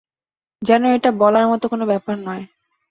যেন 0.61 0.83
এটা 0.95 1.09
বলার 1.21 1.45
মতো 1.47 1.65
কোনো 1.67 1.83
ব্যাপার 1.85 2.15
নয়। 2.27 2.43